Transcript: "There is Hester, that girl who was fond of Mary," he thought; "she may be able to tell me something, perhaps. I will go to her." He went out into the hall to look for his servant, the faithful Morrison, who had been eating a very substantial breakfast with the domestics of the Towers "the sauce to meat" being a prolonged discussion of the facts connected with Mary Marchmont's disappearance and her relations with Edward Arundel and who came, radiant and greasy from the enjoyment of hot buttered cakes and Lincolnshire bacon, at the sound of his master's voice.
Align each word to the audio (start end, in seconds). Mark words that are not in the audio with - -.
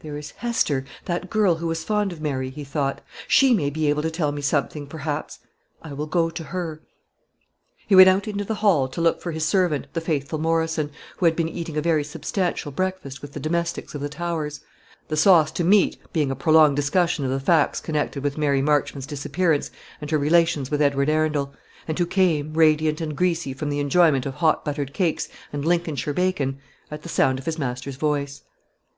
"There 0.00 0.18
is 0.18 0.32
Hester, 0.32 0.84
that 1.06 1.30
girl 1.30 1.54
who 1.54 1.66
was 1.66 1.82
fond 1.82 2.12
of 2.12 2.20
Mary," 2.20 2.50
he 2.50 2.62
thought; 2.62 3.00
"she 3.26 3.54
may 3.54 3.70
be 3.70 3.88
able 3.88 4.02
to 4.02 4.10
tell 4.10 4.30
me 4.30 4.42
something, 4.42 4.86
perhaps. 4.86 5.38
I 5.80 5.94
will 5.94 6.04
go 6.04 6.28
to 6.28 6.44
her." 6.44 6.82
He 7.86 7.96
went 7.96 8.10
out 8.10 8.28
into 8.28 8.44
the 8.44 8.56
hall 8.56 8.86
to 8.88 9.00
look 9.00 9.22
for 9.22 9.32
his 9.32 9.46
servant, 9.46 9.86
the 9.94 10.02
faithful 10.02 10.38
Morrison, 10.38 10.90
who 11.16 11.24
had 11.24 11.34
been 11.34 11.48
eating 11.48 11.78
a 11.78 11.80
very 11.80 12.04
substantial 12.04 12.70
breakfast 12.70 13.22
with 13.22 13.32
the 13.32 13.40
domestics 13.40 13.94
of 13.94 14.02
the 14.02 14.10
Towers 14.10 14.60
"the 15.08 15.16
sauce 15.16 15.50
to 15.52 15.64
meat" 15.64 15.96
being 16.12 16.30
a 16.30 16.36
prolonged 16.36 16.76
discussion 16.76 17.24
of 17.24 17.30
the 17.30 17.40
facts 17.40 17.80
connected 17.80 18.22
with 18.22 18.36
Mary 18.36 18.60
Marchmont's 18.60 19.06
disappearance 19.06 19.70
and 20.02 20.10
her 20.10 20.18
relations 20.18 20.70
with 20.70 20.82
Edward 20.82 21.08
Arundel 21.08 21.54
and 21.88 21.98
who 21.98 22.04
came, 22.04 22.52
radiant 22.52 23.00
and 23.00 23.16
greasy 23.16 23.54
from 23.54 23.70
the 23.70 23.80
enjoyment 23.80 24.26
of 24.26 24.34
hot 24.34 24.66
buttered 24.66 24.92
cakes 24.92 25.30
and 25.50 25.64
Lincolnshire 25.64 26.12
bacon, 26.12 26.58
at 26.90 27.00
the 27.02 27.08
sound 27.08 27.38
of 27.38 27.46
his 27.46 27.58
master's 27.58 27.96
voice. 27.96 28.42